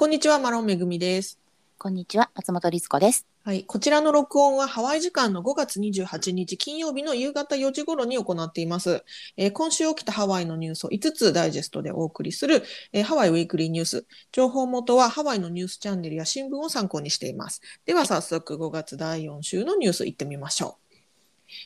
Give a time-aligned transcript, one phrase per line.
[0.00, 1.38] こんにちは、マロンめぐみです。
[1.76, 3.26] こんにちは、松本律子です。
[3.44, 9.04] はい、こちらの録音はハワイ時間の5月28日金曜日の夕方4時頃に行っています。
[9.36, 12.62] えー今週起きたハワイのニュースを5つダイジェストでお送りする、
[12.94, 14.06] えーハワイウィークリーニュース。
[14.32, 17.60] 情報元はハワイのニュースチャンネルや新聞を参考にしています。
[17.84, 20.96] では早速5月第4週のニュースいってみましょう。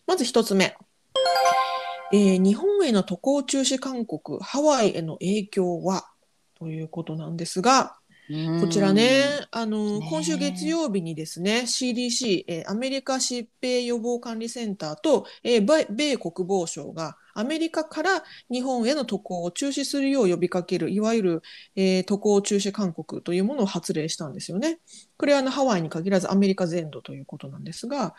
[0.08, 0.76] まず1つ目。
[2.12, 6.08] えー日本への渡航中止勧告、ハワイへの影響は？
[6.56, 7.96] ということなんですが、
[8.60, 21.42] こちらね、あの、ねえ今週月曜日にですね、CDC、えーアメリカ疾病予防管理センターと、えー米米国防省がアメリカから日本への渡航を中止するよう呼びかける、いわゆる、
[21.76, 24.78] えー渡航中止勧告というものを発令したんですよね。
[25.18, 28.14] これはあのハワイに限らずアメリカ全土ということなんですが、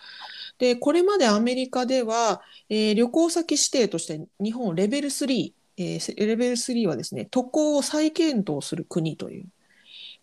[0.59, 9.47] で、これまでアメリカでは、えー旅行先指定として日本レベル3、えーレベル3はですね、渡航を再検討する国という、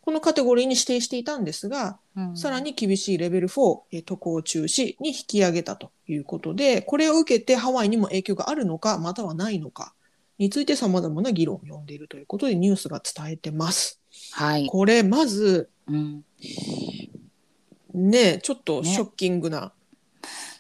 [0.03, 9.95] このカテゴリーに指定していたんですが、うんさらに厳しいレベル4、えー渡航中止に引き上げたということで、これを受けてハワイにも影響があるのか、またはないのか
[10.39, 14.01] について様々な議論を呼んでいるということでニュースが伝えてます。
[14.33, 14.67] はい。
[14.67, 16.25] これ、まず、うん、
[17.95, 19.73] ね、ちょっとショッキングな、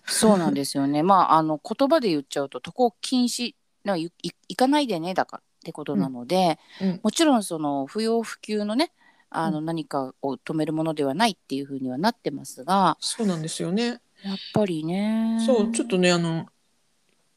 [0.04, 1.02] そうなんですよね。
[1.04, 3.54] まあ、あの言葉で言っちゃうと渡航禁止
[3.84, 8.92] 行かないでねだからってことなので、うんもちろんその不要不急のね、
[9.36, 14.00] あのう何かを止めるものではないっていうふうにはなってますが、そうなんですよね。
[14.22, 15.42] やっぱりね。
[15.46, 16.46] そう、ちょっとね、あの、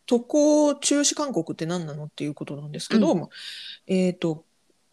[0.06, 3.30] 渡航中止勧告って何なのっていうことなんですけど、う
[3.88, 4.46] えっ、と、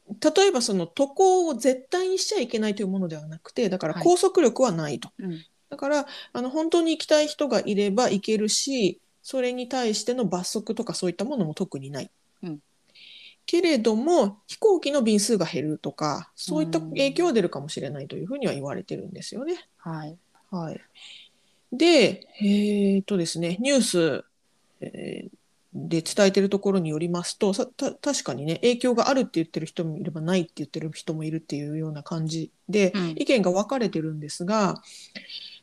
[0.08, 5.10] 例えばその渡航を絶対にしちゃいけないというものではなくて、だからはい拘束力はないと。
[5.18, 12.10] うん、だから、あの、本当に行きたい人がいれば行けるし、それに対しての罰則とかそういったものも特にない。
[12.42, 12.60] うん
[13.46, 19.54] けれども、飛行機の便数が減るとか、そういった影響は出るかもしれないというふうには言われてるんですよね。
[19.78, 20.16] はい。
[20.50, 20.80] はい。
[21.72, 24.24] で、えっとですね、ニュース、
[24.80, 25.42] えー
[25.74, 34.82] で伝えてるところによりますと、さた確かにね、影響があるって言ってる人もいればないって言ってる人もいるっていうような感じで、うん意見が分かれてるんですが、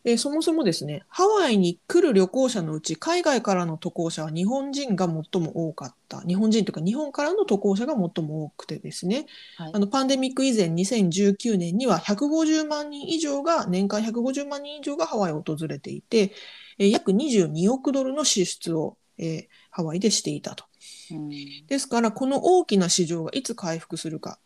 [0.06, 6.22] えーそもそもですね、ハワイに来る旅行者のうち、海外からの渡航者は日本人が最も多かった。
[6.22, 9.26] 日本人というか、日本からの渡航者が最も多くてですね、
[9.58, 16.34] はいあのパンデミック以前2019年には150万人以上が年間150万人以上がハワイを訪れていて、
[16.78, 20.66] えー約22億ドルの支出を、えーハワイでしていたと。
[21.12, 21.30] うん
[21.68, 24.40] ですからこの大きな市場がいつ回復するか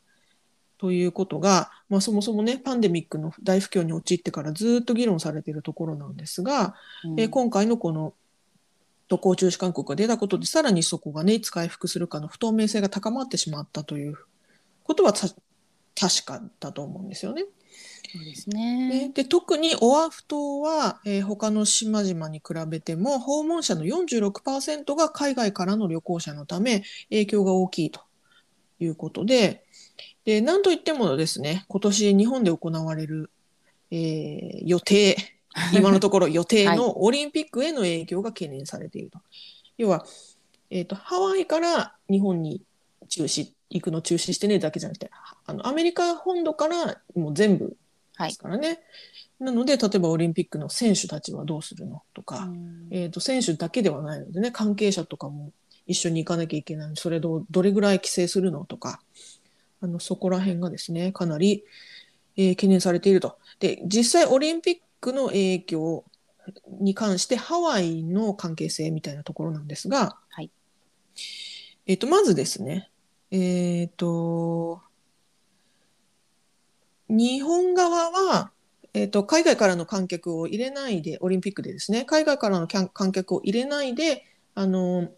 [0.83, 8.13] ということが、まあ、そもそもねパンデミックの大不況に陥ってからずっと議論されているところなんですが、うんえー今回のこの
[9.07, 14.17] 渡航中止勧告が出たことでさらにそこがねいつ回復するかの不透明性が高まってしまったという
[14.83, 17.45] ことはた確かだと思うんですよね。
[18.13, 19.09] そうですねね。
[19.13, 28.01] で特にオアフ島は、えー他の島々に比べても訪問者の46%が海外からの旅行者のため影響が大きいと
[28.81, 29.63] いうことで
[30.25, 33.29] でなんといってもですね今年日本で行われる、
[33.91, 35.17] えー予定
[35.73, 39.19] 今のところ予定はいのオリンピックへの影響が懸念されていると。
[39.77, 40.05] 要は、
[40.69, 42.61] えー、とハワイから日本に
[43.09, 45.11] 中止行くの中止してねだけじゃなくて
[45.45, 47.75] あのアメリカ本土からもう全部
[48.15, 48.39] はいです。
[48.39, 48.79] からね。
[49.39, 55.51] なので例えばオリンピックの選手たちはどうするのとか、うんえー、と選手だけではないのでね関係者とかも
[55.85, 59.01] 一緒に行かなきゃいけないそれどどれぐらい規制するのとか
[59.83, 61.65] あのそこら辺がですねかなり、
[62.37, 63.37] えー懸念されていると。
[63.59, 66.05] で実際オリンピックの影響
[66.79, 70.49] に関してハワイの関係性みたいなところなんですが、はい
[71.85, 72.89] えー、とまずですね
[73.31, 74.81] えっ、と
[77.09, 78.51] 日本側は、
[78.93, 85.09] えー、と海外からの観客を入れないでオリンピックでですね海外からの観客を入れないであの、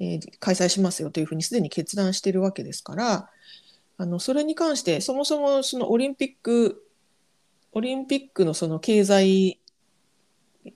[0.00, 3.30] えー開催しますよというふうにすでに決断しているわけですから
[4.00, 6.86] あのそれに関してそもそもそのオリンピック
[7.72, 9.60] オリンピックのその経済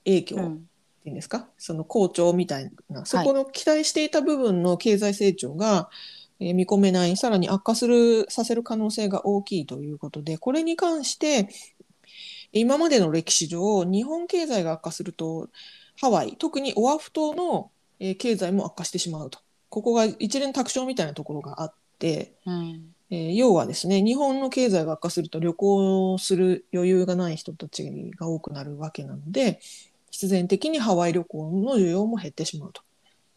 [0.05, 0.53] 影響、うん。
[0.53, 0.57] っ
[1.05, 1.47] ていうんですか？
[1.57, 3.05] その好調みたいな。
[3.05, 5.89] そこの期待していた部分の経済成長が、
[6.39, 11.49] えー見込めないさらに悪化するさせる可能性が大きいということでこれに関して
[12.51, 15.49] 今までの歴史上日本経済が悪化すると
[15.99, 19.39] ハワイ特にオアフ島の、えー経済も悪化してしまうと。
[19.69, 29.59] ここが一連卓上みたいなところがあって、うんえー要はですね日本の経済が悪化すると旅行する余裕がない人たちが多くなるわけなので
[30.11, 32.81] 必然的にハワイ旅行の需要も減ってしまうと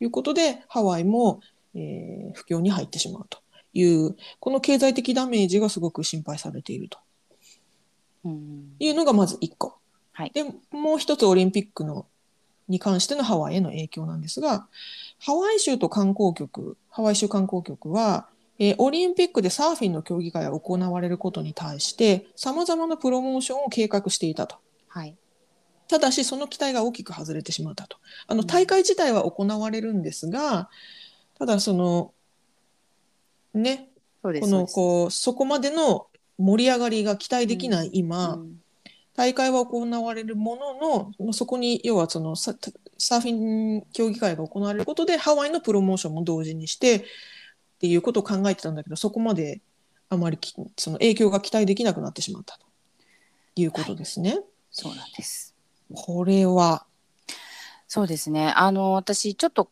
[0.01, 1.41] いうことでハワイも、
[1.75, 3.39] えー不況に入ってしまうと
[3.73, 6.99] いうこの経済的ダメージがすごく心配されていると。
[8.25, 8.73] うん。
[8.79, 9.79] いうのがまず1個。
[10.13, 10.31] はい。
[10.35, 12.07] でもう一つオリンピックの
[12.69, 14.67] に関してのハワイへの影響なんですが
[15.19, 18.29] ハワイ州と観光局ハワイ州観光局は、
[18.59, 24.57] えーオリンピックでサーフィンの競技会が行われることに対してさまざまなプロモーションを計画していたと。
[24.89, 25.17] はい。
[25.89, 27.99] ただしその期待が大きく外れてしまったと。
[28.27, 30.69] あのうん大会自体は行われるんですが、
[31.39, 32.13] ただその
[33.55, 33.89] ね
[34.23, 34.33] そ。
[34.41, 36.09] このこうそこまでの
[36.39, 38.61] 盛り上がりが期待できない今、うん
[39.19, 42.55] 大会は行われるもののそこに要はそのサ
[42.99, 47.05] サーフィン競技会が行われることでハワイのプロモーションも同時にして
[47.79, 49.61] っていうことを考えてたんだけどそこまで
[50.09, 52.67] あまりきその影響が期待できなくなってしまったと
[53.55, 54.41] いうことですね。
[54.71, 55.55] そうなんです。
[55.95, 56.87] これは、
[57.87, 58.53] そうですね。
[58.57, 59.71] あの私ちょっと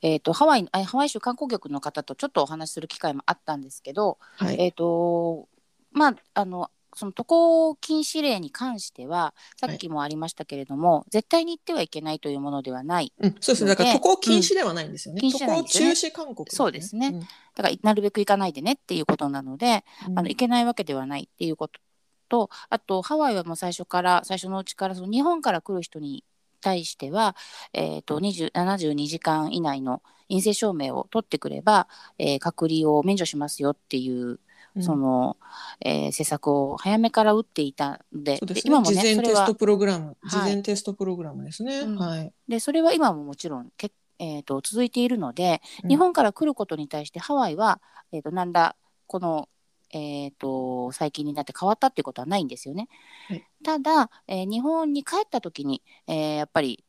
[0.00, 5.48] えっ、とハワイあハワイ州観光局の方とちょっとお話しする機会もあったんですけど、はいえっ、と
[5.92, 13.12] まああのその渡航禁止令に関してはさっきもありましたけれども、絶対に行ってはいけないというものではない。
[13.18, 13.70] うん、そうですね。
[13.70, 15.20] だからで渡航禁止ではないんですよね。
[15.22, 15.30] うん。
[15.30, 17.10] 禁止渡航中止勧告、そうですね。
[17.10, 17.20] ん。
[17.20, 20.18] だからなるべく行かないでねっていうことなので、うん。
[20.18, 21.80] あの行けないわけではないっていうこと
[22.28, 26.24] とあとハワイはもう最初から最初のうちからその日本から来る人に
[26.62, 27.36] 対しては、
[27.74, 31.88] えー、と20 72時間以内の陰性証明を取ってくれば、
[32.18, 34.40] えー隔離を免除しますよっていう、うん
[34.80, 35.36] その、
[35.80, 38.40] えー施策を早めから打っていたのでね。
[38.64, 40.30] 今もね事前テストプログラム、い。
[40.30, 41.80] 事前テストプログラムですね。
[41.80, 41.96] うん。
[41.96, 42.32] はい。
[42.48, 45.90] でそれは今ももちろんけ、えー、と続いているので、うん。
[45.90, 47.80] 日本から来ることに対してハワイは、
[48.12, 48.76] えー、となんだ
[49.06, 49.48] この、
[49.92, 52.88] えー、と最近になって変わったっていうことはないんですよね。
[53.28, 53.44] はい。
[53.62, 56.84] ただ、えー日本に帰った時に、えーやっぱり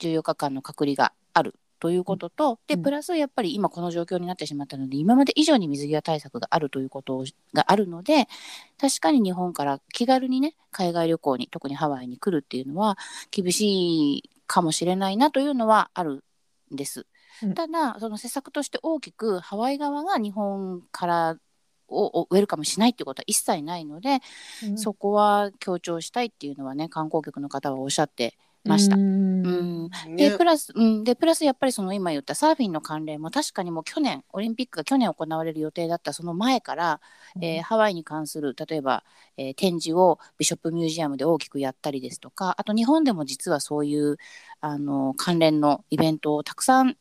[0.00, 2.82] 14日間の隔離があるということと、でうん。
[2.82, 8.26] プラスやっぱり今この状況になってしまったので今まで以上に水際対策があるということがあるので
[8.80, 12.98] 確かに日本から気軽にね海外旅行に特にハワイに来るっていうのは
[13.30, 16.24] 厳しいかもしれないなというのはある
[16.72, 17.06] んです。
[17.42, 17.54] うん。
[17.54, 21.36] ただその施策として大きくハワイ側が日本から
[21.90, 24.20] ををウェルカムしないっていうことは一切ないので、
[24.66, 24.78] うん。
[24.78, 28.36] そこは強調したいっていうのはね観光局の方はおっしゃって
[28.68, 28.96] ました。
[28.96, 29.90] うん。
[30.16, 37.00] でプラス、うん、でプラスやっぱりその今言ったサーフィンの関連も確かにもう去年オリンピックが去年行われる予定だったその前から、
[37.40, 39.04] えーハワイに関する例えば、
[39.36, 44.18] えー展示をビショップミュージアムで大きくやったりですとかあと日本でも実はそういう
[44.60, 46.96] あの関連のイベントをたくさん、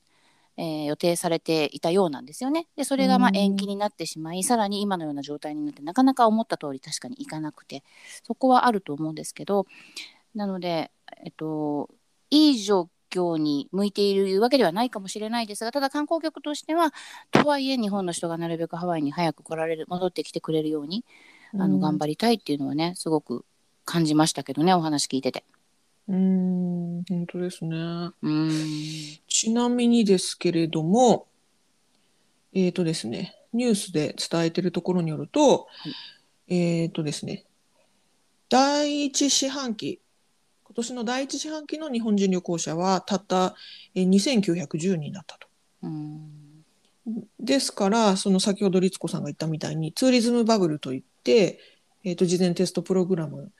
[0.58, 2.68] えー予定されていたようなんですよね。
[2.75, 7.84] でそれがま延期になってしまいさらに今のような状態になってなかなか思った通り確かにいかなくて
[8.24, 9.66] そこはあると思うんですけど
[10.38, 10.92] なので、
[11.24, 11.89] えっと、
[12.30, 16.94] いい状況に向いているわけではないかもしれないですがただ観光局としては
[17.31, 21.06] とはいえ日本の人がなるべくハワイに早く来られる戻ってきてくれるように
[21.54, 23.45] あの頑張りたいっていうのはねすごく
[23.86, 25.45] 感じましたけどねお話聞いてて。
[26.09, 27.75] うん本当ですね。
[27.75, 31.27] うーんちなみにですけれども、
[32.53, 35.68] えっ、とですね、ニュースで伝えてるところによると、
[36.48, 37.45] えっ、とですね、
[38.50, 40.00] 第一四半期、
[40.68, 43.56] 今年の第一四半期の日本人旅行者はたった
[43.96, 45.48] えー2910人だったと。
[45.84, 46.38] うーん。
[47.40, 51.60] ですから、その先ほど律子さんが言ったみたいに、ツーリズムバブルといって、
[52.04, 53.53] えっ、と、事前テストプログラム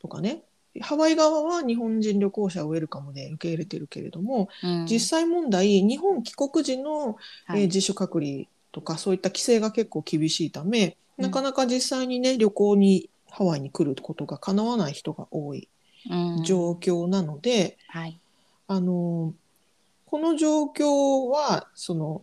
[0.00, 0.44] とかね、
[0.80, 4.86] ハワイ側は日本人旅行者をウェルカムで受け入れてるけれども、うん。
[4.86, 7.62] 実際問題、日本帰国時の、はい。
[7.62, 11.24] えー自主隔離とかそういった規制が結構厳しいため、うん。
[11.24, 15.66] なかなか実際にね、旅行にハワイに来ることが叶わない人が多いうん
[16.44, 18.18] 状況なので、はい。
[18.68, 19.34] あの
[20.06, 22.22] この状況は、その、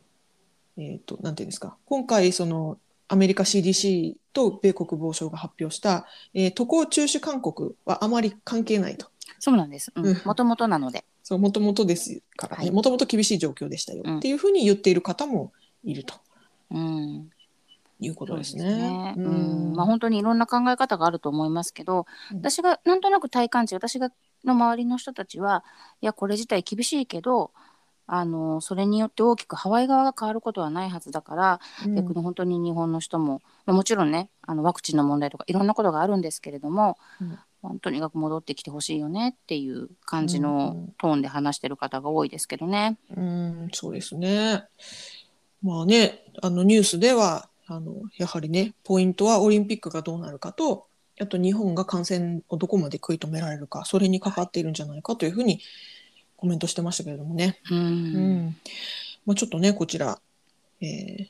[0.78, 6.06] えっ、と、なんていうんですか、今回、その、アメリカ CDC と米国防省が発表した、
[6.36, 9.08] えー渡航中止勧告はあまり関係ないと。
[9.40, 9.92] そうなんです。
[9.96, 10.22] うん。
[10.24, 11.04] もともとなので。
[11.24, 12.72] そう、もともとですからね、はい。
[12.72, 15.52] もともと厳しい状況でしたようんっていうふうに言っている方も
[15.84, 16.14] いると。
[16.70, 17.32] うん
[18.00, 19.14] いうことですそうね。
[19.18, 19.74] ううん。
[19.74, 22.38] んまあ、本当にいろんな考え方があると思いますけど、うん。
[22.38, 24.12] 私がなんとなく体感値私が
[24.46, 25.64] の周りの人たちは
[26.02, 27.52] いやこれ自体厳しいけど
[28.08, 31.96] あのそれによって大きくハワイ側が変わることはないはずだから、うん。
[31.96, 37.40] 逆に本当に日本の人も、まあ、もちろんねあのワクチンの問題とかいろんなことがあるんですけれども、うん。
[37.62, 40.94] まあとにかく戻ってきてほしいよねっていう感じうんうのん。
[40.98, 42.98] トーンで話してる方が多いですけどね。
[43.16, 44.64] うん、そうですね。
[45.62, 50.88] まあね、あのニュースでは、あの、やはりね、ポイントはオリンピックがどうなるかと、
[51.22, 55.62] あと日本が感染をどこまで食い止められるか、それにかかっているんじゃないかというふうに
[56.36, 57.60] コメントしてましたけれどもね。
[57.70, 58.58] うんうん。
[59.26, 60.20] まあ、ちょっとね、こちら、
[60.82, 61.30] えー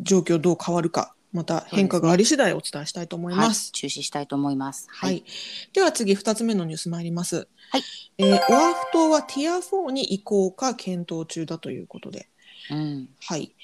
[0.00, 3.72] 状況どう変わるかまた変化があり次第お伝えしたいと思いはいます。
[3.72, 4.86] 中止したいと思います。
[4.88, 5.08] は。
[5.08, 5.24] はいい、
[5.72, 7.48] では次2つ目のニュース参ります。
[7.70, 7.82] はい
[8.18, 12.28] えーオアフ島はティア4に移行か検討中だということで、
[12.70, 13.08] うん。
[13.20, 13.54] はい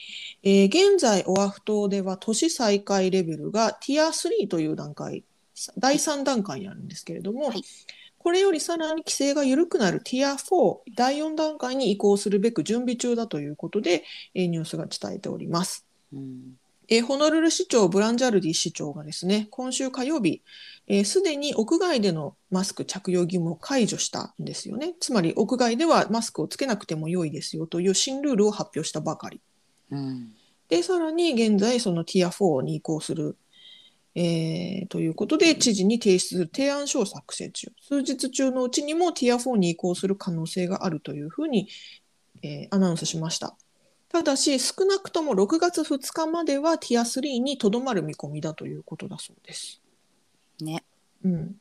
[0.43, 5.25] えー現在オアフ島では都市再開レベルがティア3という段階
[5.79, 7.63] 第3段階にあるんですけれども、はい
[8.23, 14.05] これよりさらに規制が緩くなるティア4第4段階に移行するべく準備中だということで、
[14.35, 15.87] えーニュースが伝えております。
[16.13, 16.59] うん。
[16.89, 20.43] えーホノルル市長ブランジャルディ市長がですね今週火曜日
[21.05, 29.41] すで、に屋外でのマスク着用義務を解除したんですよねつまり屋外ではマスクをつけなくても良いですよという新ルールを発表したばかり
[29.91, 30.33] うん。
[30.69, 33.37] でさらに現在そのティア4に移行する、
[34.15, 41.69] えーということで知事に提出する提案書を作成中数日中のうちにもティア4に移行する可能性があるというふうに、
[42.43, 43.57] えーアナウンスしました
[44.09, 49.80] ただし少なくとも6月2日まではティア3にとどまる見込みだということだそうです。
[50.65, 50.85] ね。
[51.25, 51.57] うん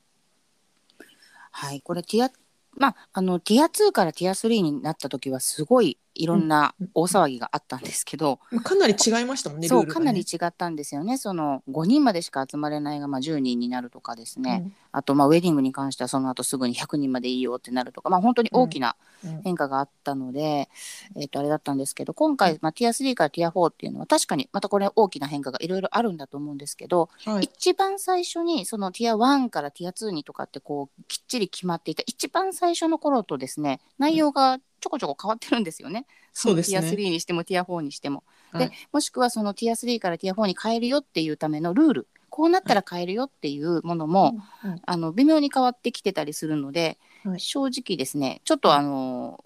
[1.51, 1.81] はい。
[1.81, 2.31] これティア、
[2.77, 10.05] まあ、あの、ティア2からティア3になった時はすごいいろんな大騒ぎがあったんですけど、まあかなり違いましたもんね、そう、ルールがね。
[10.05, 11.17] かなり違ったんですよね。
[11.17, 14.63] その5人までしか集まれないが、まあ、10人になるとかですね。
[14.65, 14.73] うん。
[14.91, 19.41] あと、まあ、ウェディングに関してはその後すぐに100人までいいよってなるとか、まあ、本当に大きなうん。
[19.43, 20.69] 変化があったので、
[21.15, 27.43] えっ、と、あれだったんですけど、今回、まあ、ティア3からティア4っていうのは確かにまたこれ大きな変化がいろいろあるんだと思うんですけど、はい。
[27.43, 36.05] 一番最初にそのティア1からティア2にとかってこうきっちり決まっていた一番最初の頃とですね内容がちょこちょこ変わってるんですよね。
[36.33, 38.23] そうですねティア3にしてもティア4にしても。
[38.51, 49.43] はいでもしくはそのティア3からティア4に変えるよっていうためのルールこうなったら変えるよっていうものも、うんうんあの微妙に変わってきてたりするので、はい正直ですねちょっとあの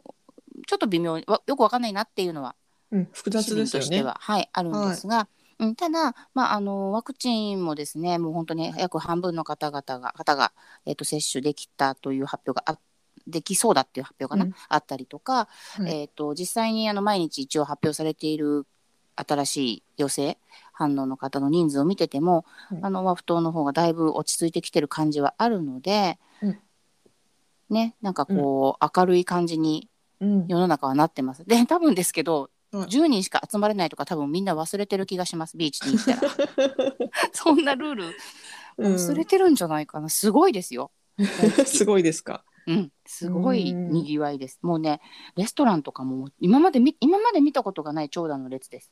[0.67, 2.55] ちょっと微妙よくわかんないなっていうのは
[2.91, 3.85] うん複雑ですよね。
[3.85, 5.27] としては、はい、あるんですが、
[5.59, 10.53] うん、ただ、まあ、あのワクチンもですねもう本当に約半分の方々が方が、
[10.85, 12.79] えっと接種できたという発表があ
[13.27, 14.53] できそうだっていう発表かな、うん。
[14.70, 16.01] あったりとか、はい。
[16.01, 18.65] えっと実際にあの毎日一応発表されている
[19.15, 20.38] 新しい陽性
[20.72, 26.60] 反応の方の人数を見てても、うんあのワフ島の方がだいぶ落ち着いてきてる感じはあるので、うん。
[27.70, 29.89] ねなんかこう、明るい感じに
[30.20, 30.48] うん。
[30.48, 31.46] 世の中はなってます。
[31.46, 36.32] で多分ですけど、はい10人しか集まれないとか多分みんな忘れてる気がしますビーチに行ったら。
[37.32, 38.06] そんなルール
[38.77, 38.96] うん。
[38.96, 40.10] 忘れてるんじゃないかな。
[40.10, 40.89] すごいですよ、
[41.68, 42.44] すごいですか。
[42.67, 45.01] うん、すごいうんにぎわいですもうね
[45.36, 48.91] レストランとかも今までみ今まで見たことがない長蛇の列です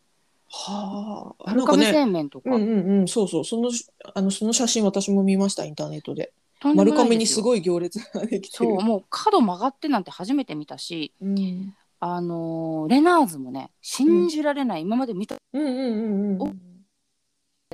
[0.54, 1.50] はあ。
[1.50, 1.86] 春亀。
[1.86, 3.72] 製麺とか、うんうんうん、そうそう、その、
[4.14, 6.34] あの、その写真私も見ました、インターネットで。
[6.76, 8.72] 丸亀にすごい行列ができてる。
[8.72, 11.74] そうもう角曲がってなんて初めて見たしうん。
[12.00, 16.62] あのーレナーズもね信じられない、今まで見たうんうんうんうん。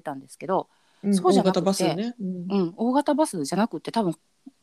[0.04, 0.70] たんですけど、
[1.04, 2.16] うんそうじゃなくて大型バスね。
[2.20, 4.16] うんうん、大型バスじゃなくて多分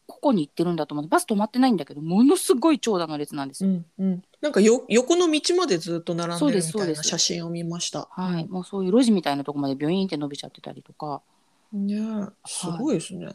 [0.07, 3.71] ここに行ってるんだと思うバス止まってないんだけどものすごい長蛇の列なんですよ。
[3.71, 4.23] うんうん。
[4.41, 8.09] なんかよ横の道までずっと並んでるみたいな写真を見ました。
[8.11, 11.23] はい、もうそういう路地みたいなとこまでビョインって伸びちゃってたりとか、
[11.75, 13.29] ねえ、すごいですね。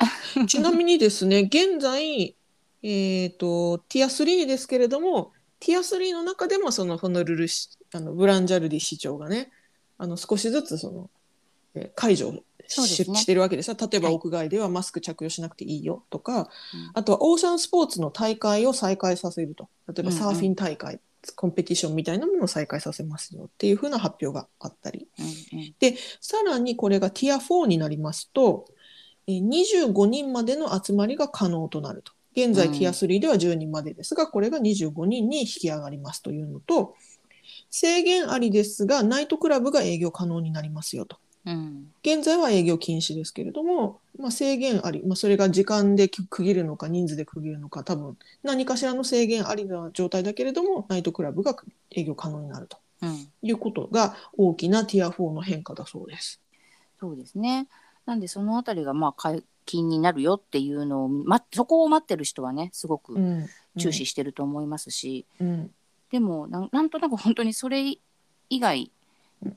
[0.48, 2.36] ちなみにですね、 現在、
[2.82, 9.52] えっと、ティア3ですけれども、ティア3の中でも、そのホノルル市、あのブランジャルディ市長がね、
[9.98, 11.10] あの少しずつその、
[11.76, 13.76] えー解除し,、そうですねしてるわけですよ。
[13.80, 16.48] 例えばはい屋外ではマスク着用しなくていいよとか、うん
[16.94, 19.70] あとはオーシャンスポーツの大会を再開させると。
[19.88, 21.00] 例えばうんうんサーフィン大会、
[21.36, 25.08] コンペティションみたいなものを再開させますよっていうふうな発表があったり。
[25.52, 25.74] うんうん
[26.22, 28.66] さらにこれがティア4になりますと、
[29.28, 32.14] えー25人までの集まりが可能となると。
[32.36, 36.96] 現在うんティア3では10人までですが、これが25人に引き上がりますというのと、
[37.70, 41.18] 制限ありですが、ナイトクラブが営業可能になりますよと。
[41.46, 41.92] うん。
[42.02, 51.56] 現在は営業禁止ですけれども、まあ、制限あり、まあ、それが時間で区切るのか人数で区切るのか多分何かしらの制限ありな状態だけれどもナイトクラブが
[51.92, 52.78] 営業可能になると。
[53.02, 53.32] うん。
[53.42, 56.42] いうことが大きなティア4の変化だそうです。
[57.00, 57.68] そうですね。
[58.06, 63.50] なんでそのあたりがまあ解禁になるよっていうのを、ま、そこを待ってる人はねすごくうん。
[63.78, 65.72] 注視してると思いますし、うん。
[66.12, 67.98] でもなんなんとなく本当にそれ
[68.50, 68.92] 以外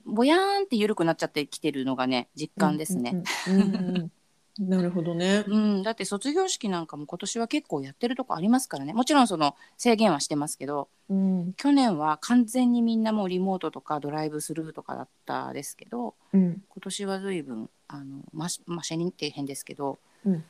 [0.05, 3.23] ぼやーんって緩くなっちゃってきてるのがね実感ですね。
[3.47, 4.11] うんうんうんうん
[4.59, 5.43] なるほどね。
[5.47, 20.43] うん、だって卒業式なんかも今年は結構やってるとこありますからねもちろんその制限はしてますけどうん去年は完全にみんなもうリモートとかドライブスルーとかだったですけどうん今年は随分あのマシマシャニって変ですけど、うん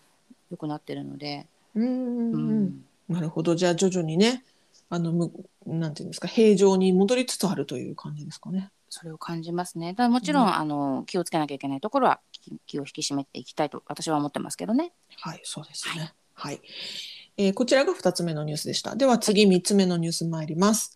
[0.52, 4.44] 良くなってるので、うんなるほどじゃあ徐々にね
[4.90, 5.32] あのむ
[5.66, 8.70] なんていうんですか平常に戻りつつあるという感じですかね。
[8.94, 9.94] それを感じますね。
[9.94, 14.94] だもちろん、うんあの気をつけなきゃいけないところは気気を引き締めていきたいと私は思ってますけどね。
[15.18, 16.14] はい、そうですね。
[16.36, 16.62] はい。
[17.38, 18.96] えーこちらが2つ目のニュースでした。
[18.96, 20.96] では次3つ目のニュース参ります。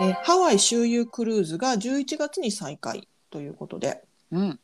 [0.00, 4.02] えーハワイ周遊クルーズが11月に再開ということで、
[4.32, 4.60] うん。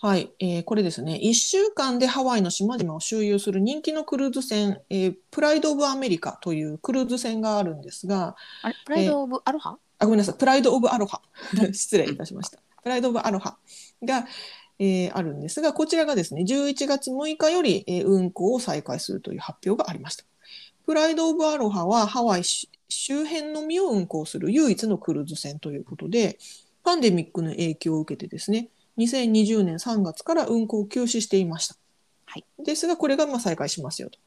[0.00, 11.22] はい、えーこれですね、1週間でハワイの島々を周遊する人気のクルーズ船、えープライド・オブ・アメリカというクルーズ船があるんですが、あれプライド・オブ・アロハ、あ、ごめんなさい、プライド・オブ・アロハ。
[11.72, 12.58] 失礼いたしました。
[12.82, 13.56] プライド・オブ・アロハ
[14.02, 14.26] が、
[14.78, 20.24] えーあるんですが、こちらがですね、11月6日より、えー運航を再開するという発表がありました。
[20.84, 26.38] プライド・オブ・アロハはハワイし周辺のみを運航する唯一のクルーズ船ということで、
[26.84, 31.76] パンデミックの影響を受けてですね、2020年3月から運航を休止していました。
[32.26, 34.18] はいですが、これがまあ再開しますよと。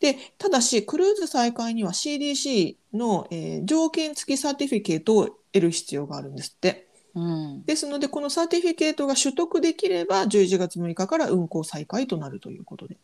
[0.00, 6.88] で、ただし、クルーズ再開には CDC の、えー条件付き certificate を得る必要があるんですって。
[7.14, 7.64] うん。
[7.64, 12.98] ですので、この certificate が取得できれば、11月6日から運航再開となるということで。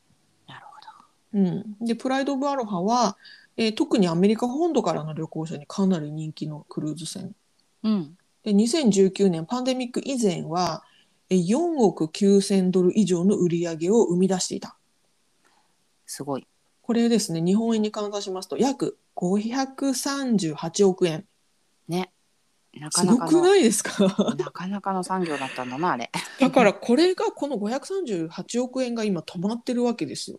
[0.48, 3.16] なるほうん、で、プライド・オブ・アロハは、
[3.56, 7.34] えー特にアメリカ本土からの旅行者にかなり人気のクルーズ船。
[7.82, 7.90] ど。
[7.90, 8.18] うん。
[8.42, 10.82] で、2019年パンデミック以前は、
[11.28, 14.76] えー4億9000ドル以上の売り上げを生み出していた。
[16.04, 16.46] すごい。
[16.90, 21.24] これですね、日本円に換算しますと、約538億円。
[21.86, 22.10] ね。
[22.74, 23.42] なかすごくなかの。
[23.42, 23.92] ないですか？
[24.36, 26.10] なかなかの産業だったんだなあれ。
[26.40, 30.38] だからこれがこの538億円が今止まってるわけですよ。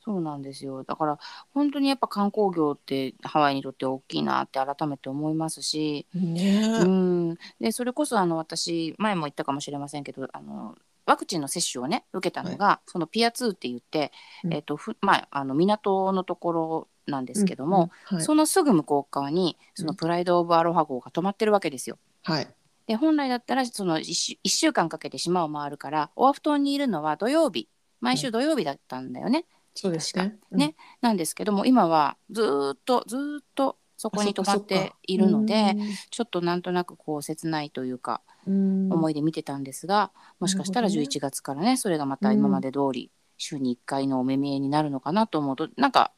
[0.00, 0.82] そうなんですよ。
[0.82, 1.20] だから
[1.54, 7.38] 本当にやっぱ観光業ってハワイにとって大きいなって改めて思いますし、ねえうん。
[7.60, 10.76] でそれこそあの私前も言ったかもしれませんけど、あの
[11.08, 14.12] ワクチンの接種をね受けたのが、そのピア2って言って、
[14.44, 14.52] うん。
[14.52, 18.24] えっとふまああの港のところなんですけども、、うんうんはい。
[18.24, 21.98] そのすぐ向こう側にそのプライド・オブ・アロハ号が止まってるわけですよ。
[22.24, 22.48] はい。
[22.86, 27.68] で本来だったらその 1, 週1週間かけて島を回るからオアフ島にいるのは土曜日
[28.00, 29.46] 毎週土曜日だったんだよね。
[29.74, 30.36] そうですね。
[30.50, 30.74] ね。
[31.00, 35.76] なんですけども今はずーっとずーっとそこに泊まっているので
[36.10, 41.16] ちょっとなんとなくこう切ないというか思いいで見てたんですが、もしかしたらなるほどね。
[41.16, 46.12] 11月からねそれがまた今まで通り週に1回のお目見えになるのかなと思うとなんか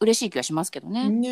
[0.00, 1.08] 嬉しい気はしますけどね。
[1.08, 1.30] ね。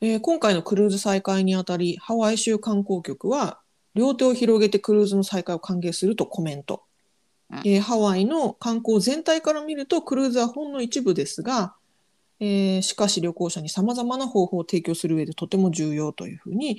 [0.00, 3.60] ええー今回のクルーズ再開にあたりハワイ州観光局は
[3.94, 6.82] 両手を広げてクルーズの再開を歓迎するとコメント、
[7.50, 7.58] うん。
[7.58, 11.76] えーハワイの観光全体から見るとクルーズはほんの一部ですが、
[12.44, 16.76] えーしかし旅行者にさまざまな方法を提供する上でとても重要というふうに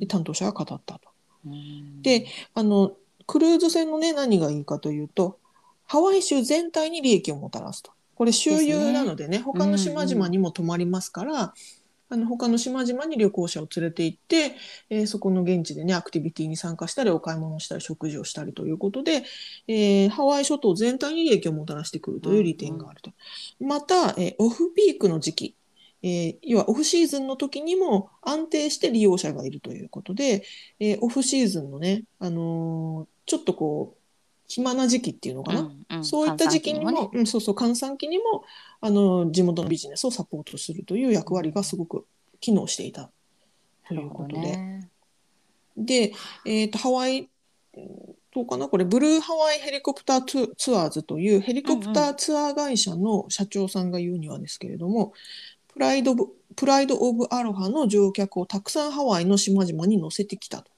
[0.00, 0.08] うん。
[0.08, 1.00] 担当者が語ったと。
[1.46, 2.02] うん。
[2.02, 2.96] であの
[3.26, 5.38] クルーズ船のね何がいいかというと
[5.86, 7.92] ハワイ州全体に利益をもたらすと。
[8.16, 11.54] これ周遊なのでね他の島々にも泊まりますから、
[12.10, 14.56] あの他の島々に旅行者を連れて行って、
[14.90, 19.24] えーそこの現地でねアクティビティに参加したりお買い物をしたり食事をしたりということで、
[19.68, 23.12] えーハワイ諸島全体に利益をもたらしてくるという利点があると。
[23.60, 25.56] また、えーオフピークの時期
[26.02, 30.44] えー要はオフシーズンの時にも安定して利用者がいるということで、
[30.80, 34.03] えーオフシーズンのね、あのーちょっとこう
[34.46, 36.04] 暇な時期っていうのかな、うんうん。
[36.04, 37.18] そういった時期にも閑散ね。
[37.20, 38.44] うん、そうそう閑散期にも
[38.80, 42.06] あの地元のビジネスをサポートするという役割がすごく
[42.40, 43.10] 機能していた
[43.88, 44.90] ということで、ね。
[45.76, 46.12] で、
[46.44, 47.28] えー、とハワイ
[47.76, 47.88] うん
[48.34, 48.66] どうかな？
[48.66, 55.12] これブルーハワイヘリコプターツツアーズというヘリコプターツアー会社の社長さんが言うにはですけれども、
[55.72, 56.26] プライドブ
[56.56, 60.64] プライド・オブ・アロハの乗客をたくさんハワイの島々に乗せてきたと。
[60.68, 60.73] うん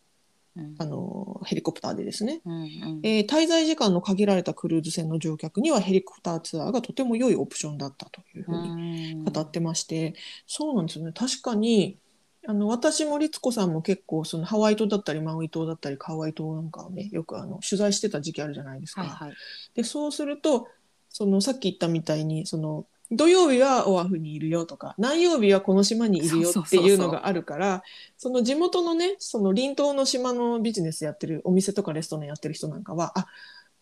[0.78, 3.00] あのヘリコプターでですね、うんうん。
[3.02, 10.14] えー滞在時間の限られたクルーズ船の乗客にはヘリコプターツアーがとても良いオプションだったというふうに語ってまして、
[10.46, 11.12] そうなんですよね。
[11.12, 11.98] 確かに
[12.46, 19.02] あの私も律子さんも結構そのハワイ島だったりマウイ島だったりカワイ島なんかをねよくあの取材してた時期あるじゃないですか。
[19.02, 19.36] はいはい。
[19.74, 20.68] でそうすると
[21.10, 27.84] そのさっき言ったみたいにその土曜日はオアフにいるよとか何曜日はこの島にいるよっていうのがあるから
[28.16, 33.26] その地元のねその隣島の島のビジネスやってるお店とかレストランやってる人なんかはあ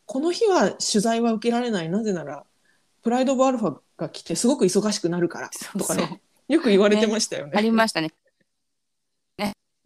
[0.05, 2.45] この日は取材は受けられないなぜなら
[3.03, 6.09] プライド・オブ・アルファが来てすごく忙しくなるからとかねそう。
[6.09, 7.53] そうよく言われてましたよね。
[7.55, 8.13] ありましたね。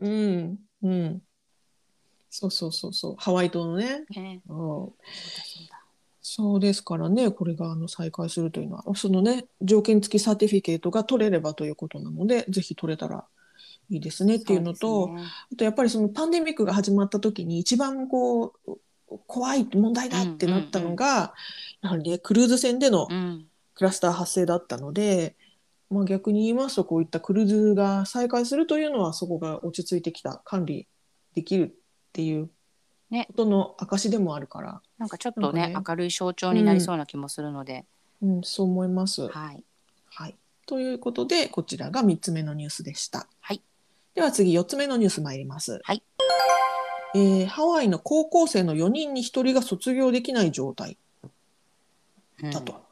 [0.01, 1.23] うんうん。
[2.31, 3.17] そうそうそうそう。
[3.19, 4.05] ハワイ島のね。
[4.11, 4.41] ね。
[4.49, 4.93] うん
[6.31, 13.25] そうですからね、これがあの再開するというのは、そのね、条件付きサーティフィケートが取れればということなので、ぜひ取れたら
[13.89, 15.23] いいですねっていうのと、ね。
[15.53, 18.79] あとやっぱりそのパンデミックが始まった時に一番こう、
[19.27, 21.33] 怖い問題だってなったのが、
[21.81, 23.47] やはりね、クルーズ船でのうん。
[23.79, 25.37] クラスター発生だったので、
[25.89, 30.89] まあ、逆に言いますと、こういったクルーズが再開するというのは、そこが落ち着いてきた、管理
[31.35, 31.73] できるっ
[32.13, 32.51] ていう
[33.09, 33.27] ね。
[33.29, 37.85] ことの証でもあるから、なんかちょっとねね明るい象徴になりそうな気もするので、
[38.23, 39.29] うん、そう思います。
[39.29, 39.63] はい
[40.11, 40.37] はい。
[40.67, 43.27] ということで、こちらが3つ目のニュースでした。
[43.41, 43.63] はい。
[44.15, 45.81] では次、4つ目のニュース参ります。
[45.85, 46.03] はい。
[47.15, 50.99] えーハワイの高校生の4人に1人が卒業できない状態
[52.43, 52.83] うんだと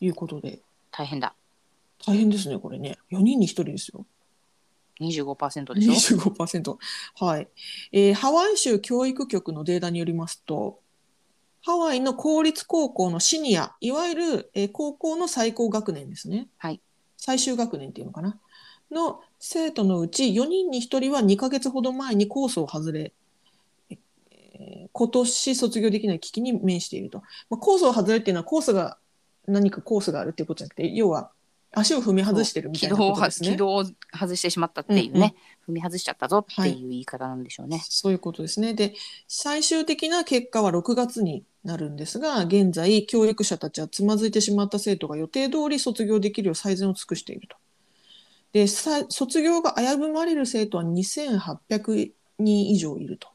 [0.00, 0.60] いうことで、
[0.90, 1.34] 大変だ
[2.06, 2.98] 大変ですね、これね。
[3.10, 4.06] 4人に1人ですよ。
[5.00, 6.76] 25%でしょ？25%。
[7.16, 7.48] はい。
[7.92, 10.80] えーハワイ州教育局のデータによりますと、
[11.64, 16.48] ハワイの公立高校のシニア、いわゆる、えー高校の最高学年ですね。
[16.58, 16.80] はい
[17.16, 18.38] 最終学年っていうのかな。
[18.90, 23.12] の生徒のうち4人に1人は2ヶ月ほど前にコースを外れ、
[23.90, 27.22] えー今年卒業できない危機に面していると。
[27.48, 28.98] まあ、コースを外れっていうのはコースが
[29.46, 31.30] 何かコースがあるっていうことじゃなくて、要は
[31.74, 33.50] 足を踏み外してるみたいなことですね。
[33.50, 35.34] 軌道を外してしまったっていうね、
[35.66, 37.82] 踏み外しちゃったぞっていう言い方なんでしょうね。
[37.88, 38.74] そういうことですね。
[38.74, 38.94] で、
[39.26, 47.56] 最終的な結果は6月になるんですが、現在、教育者たちはつまずいてしまった生徒が予定通り卒業できるよう最善を尽くしていると。
[48.52, 53.28] で、さ卒業が危ぶまれる生徒は2800人以上いると。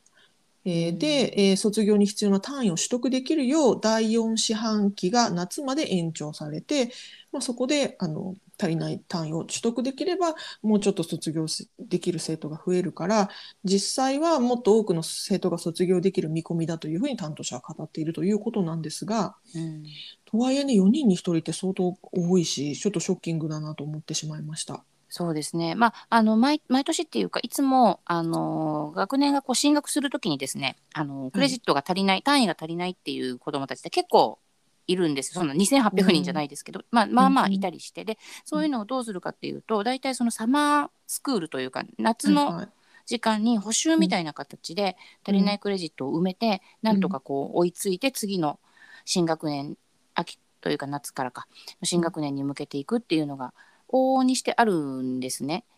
[0.66, 6.92] えーで、えー卒業に必要な単位を取得できるよう第4四半期が夏まで延長されて、
[7.32, 13.30] まあ、そこであの足りない単位を取得できればもうちょっと卒業しできる生徒が増えるから
[13.63, 19.84] 実際はもっと多くの生徒が卒業できる見込みだというふうに担当者は語っているということなんですがうん
[20.26, 24.84] とはいえね4人に1人って相当多いしちょっとショッキングだなと思ってしまいました。
[25.10, 25.74] そうですね。
[25.76, 34.39] まあ、あの毎毎年っていうかいつもあの学年がこう進学するときにですね、あのクレジットが足りない、単位が足りないっていう子どもたちって結構
[34.88, 35.34] いるんです。
[35.34, 42.67] そんな2800人じゃないですけど、まあまあまあうんうんいたりして、でそういうのをどうするかっていうと、大体そのサマースクールというか夏の
[43.06, 48.60] 時間に補習みたいな形で足りないクレジットを埋めて、なんとかこう追いついて次の
[49.06, 49.78] 新学年
[50.13, 51.47] 秋というか夏からか
[51.84, 53.54] 新学年に向けていくっていうのが
[53.89, 55.63] 往々にしてあるんですね。
[55.65, 55.77] うん。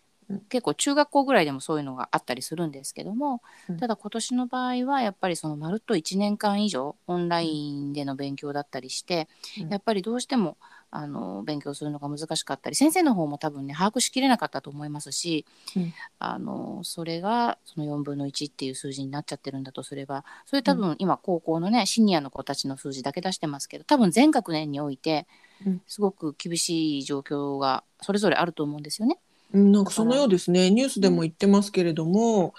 [0.49, 3.77] 結構中学校ぐらいでもそういうのがあったりするんですけども、うん。
[3.77, 9.27] ただ今年の場合はやっぱりそのまるっと1年間以上オンラインでの勉強だったりして、
[9.59, 9.69] うん。
[9.69, 10.57] やっぱりどうしても
[10.91, 15.93] あの勉強するのが難しかったり先生の方も多分ね把握しきれなかったと思いますし、うん。
[16.19, 25.27] あのそれがその4分の1っていう数字になっちゃってるんだとすればそれ多分今高校のねシニアの子たちの数字だけ出してますけど多分全学年において
[25.65, 25.81] うん。
[25.87, 29.19] すごく厳しい状況がそれぞれあると思うんですよね。
[29.53, 32.53] うんなんかそのようですね、ニュースでも言ってますけれども、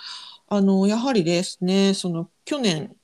[0.48, 2.94] あのやはりですね、その去年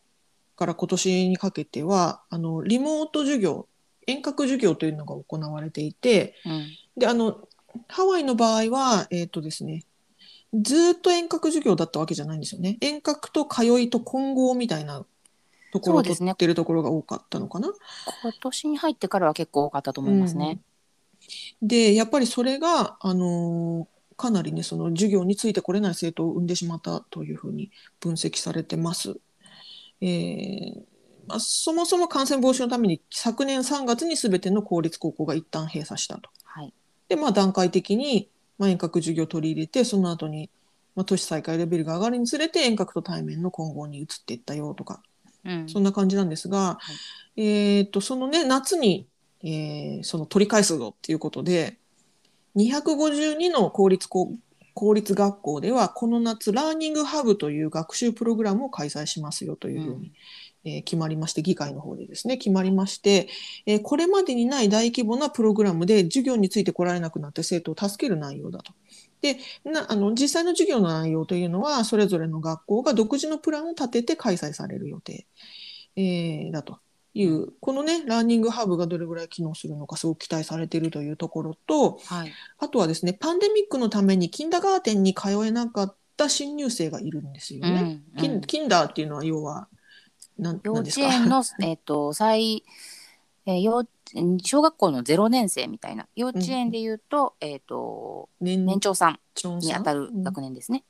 [0.56, 3.68] から今年にかけては、あのリモート授業、
[4.06, 7.46] 遠隔授業というのが行われていて、うんであの
[7.88, 9.84] ハワイの場合は、えっ、とですね、
[10.54, 12.78] ずーっと遠隔授業だったわけじゃないんですよね。
[12.80, 15.04] 遠隔と通いと混合みたいな
[15.72, 17.68] ところを取ってるところが多かったのかな。
[18.22, 20.58] 今年に入ってからは結構多かったと思いますね。
[21.62, 29.16] で、やっぱりそれが、あのーかなりね、その授業についてこれない生徒を生んでしまったというふうに分析されてます。
[30.00, 30.82] えー
[31.26, 36.30] まあ、そもそも感染防止のために昨年3月に全ての公立高校が一旦閉鎖したと。
[36.44, 36.72] はい、
[37.08, 40.50] で、まあ、段階的に、まあ、遠隔授業を取り入れて、その後に、
[40.94, 45.02] まあ、都市再開レベルが上がるにつれて遠隔と対面の混合に移っていったよとか、
[45.44, 46.78] うんそんな感じなんですが、
[47.36, 49.06] えっと、そのね、夏に、
[49.46, 51.78] えーその取り返すぞっていうことで、
[52.56, 54.32] 252の公立高
[54.74, 60.12] 公立学校では、この夏、ラーニングハブという学習プログラムを開催しますよというふうに、
[60.64, 63.28] えー決まりまして、議会の方でですね、決まりまして、
[63.66, 68.72] えーこれまでにない大規模なプログラムで授業について来られなくなって生徒を助ける内容だと。
[69.22, 75.26] で、なあの実際の授業の内容というのは、それぞれの学校が独自のプランを立てて開催される予定、
[75.96, 76.80] えーだと
[77.18, 88.02] いう、このね、ラーニングハブがどれぐらい機能するのか、すごく期待されているというところと、はい、あとはですね、パンデミックのためにキンダーガーテンに通えなかった新入生がいるんですよね。
[88.14, 89.68] うんキンキンダーっていうのは要は、
[90.38, 91.06] なん幼稚なんですか？
[91.14, 92.62] 園の、えっと最
[93.46, 93.86] えー幼
[94.42, 96.06] 小学校の0年生みたいな。
[96.16, 99.18] 幼稚園でいうと,、えっと年年長さん
[99.60, 100.22] にあたるうん。
[100.22, 100.84] 学年ですね。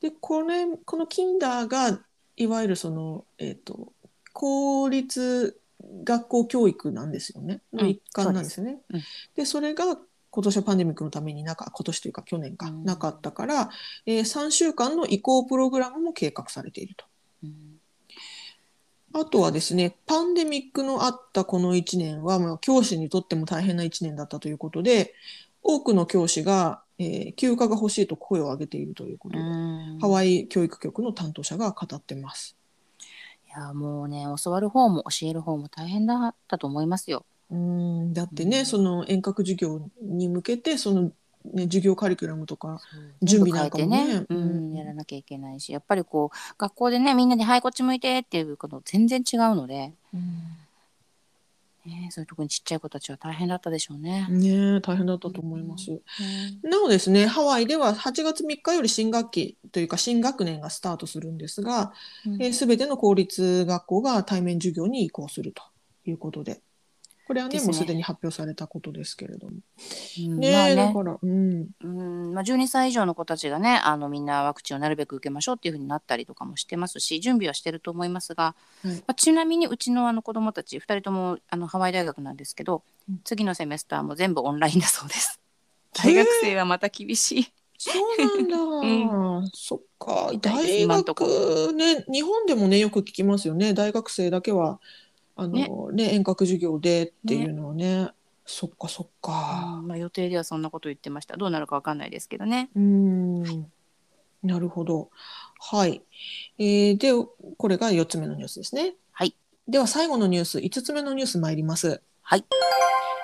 [0.00, 2.00] でこれこのキンダーが
[2.36, 3.92] いわゆるその、えっと
[4.32, 5.60] 公立
[6.04, 7.62] 学校教育なんですよね。
[7.72, 7.90] のうん。
[7.90, 8.80] 一環なんですよね。
[8.90, 9.30] そうです。
[9.36, 9.98] でそれが
[10.30, 12.84] 今年はパンデミックのためになか今年というか去年か、うん。
[12.84, 13.70] なかったから、
[14.06, 17.04] えー、3週間の移行プログラムも計画されていると。
[17.44, 17.80] うん。
[19.12, 25.14] あとはですね、パンデミックのあったこの1年は、まあ、教師にとっても大変な1年だったということで、
[25.62, 29.46] 多くの教師が、えー休暇が欲しいと声を上げているということで、う
[29.96, 29.98] ん。
[30.00, 32.56] ハワイ教育局の担当者が語ってます。
[33.50, 37.24] いやもうね教わる方も教える方も大変だったと思いますよ。
[37.50, 38.66] うんだってね、うん。
[38.66, 41.10] その遠隔授業に向けてその、
[41.52, 42.80] ね、授業カリキュラムとか
[43.22, 44.20] 準備なんかもね。
[44.20, 44.74] ね、うんうん。
[44.74, 49.92] やらなきゃいけないしやっぱりこう学校でねみんなで「はいこっち向いて」っていうこと全然違うので、
[51.86, 54.26] ね、そういうとこにちっちゃい子たちは大変だったでしょうね。
[54.28, 55.90] ねえ大変だったと思います。
[55.90, 56.00] ね
[56.62, 61.92] なおですねハワイでは8月3日より新学期というか新学年がスタートするんですが、
[62.26, 65.62] うんえー、全ての公立学校が対面授業に移行すると
[66.04, 66.60] いうことで
[67.30, 67.64] これはねね。
[67.64, 69.52] もうすでに発表されたことですけれども。
[69.52, 70.72] うんねまあね。
[70.72, 78.94] えだから、うん、うんまあ、12歳以上の子たちがねあのみんなワクチンをなるべく受けましょうっていうふうになったりとかもしてますし準備はしてると思いますが、はい。
[78.96, 83.20] まあ、ちなみにうちのあの子どもたち2人ともあのハワイ大学なんですけど、うん。
[83.22, 85.38] 次のセメスターも全部オンラインだそうです。
[85.92, 87.52] 大学生はまた厳しい。
[87.78, 90.32] そうなんだ、 そっか。
[90.42, 93.72] 大学ね日本でもねよく聞きますよね。
[93.72, 94.80] 大学生だけは
[95.40, 96.14] あのね。
[96.14, 98.10] 遠隔授業でっていうのはね。
[98.44, 99.78] そっかそっか。
[99.80, 101.36] うんまあ、予定ではそんなこと言ってました。
[101.36, 102.68] どうなるかわかんないですけどね。
[102.74, 103.42] うん。
[104.42, 105.10] なるほど。
[105.58, 106.02] はい、
[106.58, 107.12] えーで
[107.56, 108.94] これが4つ目のニュースですね。
[109.12, 109.34] はい。
[109.68, 112.02] では最後のニュース5つ目のニュース参ります。
[112.22, 112.44] はい。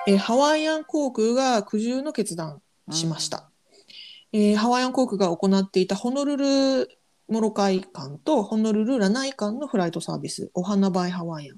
[0.07, 3.49] えーハワイアン航空が苦渋の決断しました、
[4.31, 6.89] えーハワイアン航空が行っていたホノルル
[7.27, 11.57] モロカイ間とホノルルラナイ間のフライトサービスお花バイハワイアン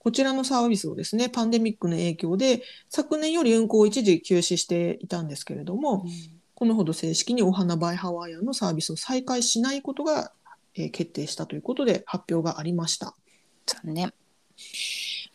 [0.00, 6.10] こちらのサービスをですねパンデミックの影響で昨年より運航を一時休止していたんですけれども、うん
[6.60, 10.30] このほど正式にお花バイハワイアンのサービスを再開しないことが、
[10.74, 13.14] えー決定したということで発表がありました。
[13.64, 14.12] 残念。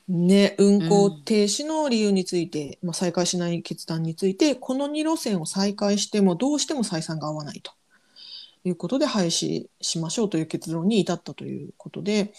[0.08, 7.72] ね、運行停止の理由について、まあ、再開しない決断についてこの2路線を再開してもどうしても採算が合わないと
[8.64, 12.34] いうことで廃止しましょうという結論に至ったということで、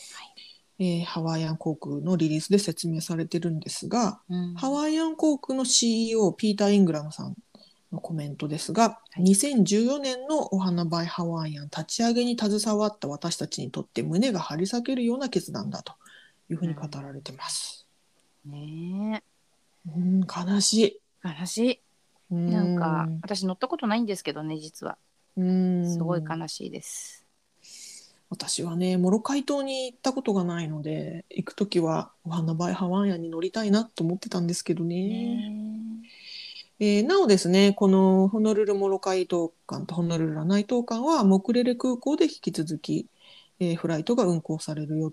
[0.79, 7.35] えーハワイアン航空のリリースで説明されてるんですが、うんハワイアン航空の CEO ピーター・イングラムさん
[7.93, 15.95] のコメントですが、はい2014年のお花バイハワイアン立ち上げに携わった私たちにとって胸が張り裂けるような決断だと
[16.51, 17.87] いうふうに語られてます。
[18.45, 19.23] ね
[19.87, 21.01] うん、悲しい。
[21.25, 21.81] え悲しい。
[22.31, 24.99] なんか私乗ったことないんですけどね実は
[25.37, 27.26] うん、すごい悲しいです。
[28.29, 34.97] 私はね、モロカイ島に行ったことがないので、行くときはお花バイハワイアンに乗りたいなと思ってたんですけどね。
[34.97, 35.77] ね
[36.79, 43.07] えーなおですね、このホノルルモロカイ島間とホノルルラナイ島間は、モクレレ空港で引き続き、
[43.61, 45.13] えーフライトが運航されるよ、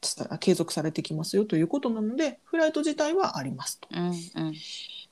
[0.00, 3.88] つ継続されてきますよということなので、フライト自体はありますと。
[3.92, 4.10] うんう
[4.50, 4.54] ん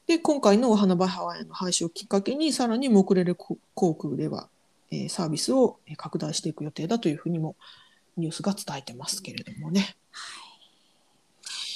[0.06, 3.58] で、今回のお花バイハワイの廃止をきっかけに、さらにモクレレ航
[3.94, 4.48] 空では、
[4.90, 7.56] えーサービスをえー拡大していく予定だというふうにも
[8.16, 9.96] ニュースが伝えてますけれどもね。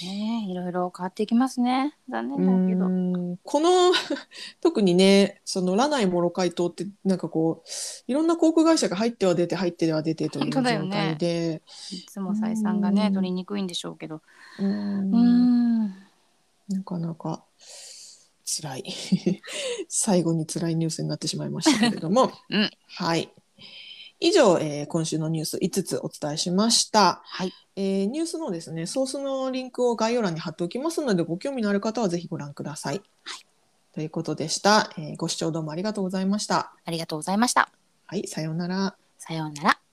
[0.02, 1.94] ねえいろいろ変わっていきますね。
[2.08, 2.86] 残念だけど。
[2.86, 3.36] うん。
[3.42, 3.92] この
[4.62, 7.68] 特にねそのラナイモロカイ島ってなんかこう
[8.10, 13.14] いろんな航空会社が入っては出て入っては出てという状態で、いつも採算がねうん。
[13.14, 14.22] 取りにくいんでしょうけど。
[14.58, 15.88] ううんん。
[16.68, 17.44] なかなか
[18.50, 18.84] 辛い
[19.88, 23.32] 最後に辛いニュースになってしまいましたけれども、 うんはい
[24.22, 27.22] 以上、えー今週のニュース5つお伝えしました。
[27.24, 33.00] はいえーニュースのですね、ソースのリンクを概要欄に貼っておきますので、ご興味のある方はぜひご覧ください。
[33.94, 36.74] ということでした、えーご視聴どうもありがとうございました。
[36.84, 37.70] ありがとうございました。
[38.06, 38.96] はい、さようなら。
[39.18, 39.89] さようなら。